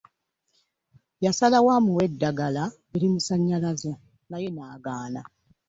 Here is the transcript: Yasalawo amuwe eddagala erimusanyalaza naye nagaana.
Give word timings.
Yasalawo 1.25 1.69
amuwe 1.77 2.03
eddagala 2.09 2.63
erimusanyalaza 2.95 3.93
naye 4.29 4.47
nagaana. 4.51 5.21